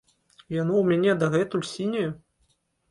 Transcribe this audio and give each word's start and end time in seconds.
Яно 0.61 0.73
ў 0.79 0.83
мяне 0.93 1.11
дагэтуль 1.21 1.67
сіняе. 1.77 2.07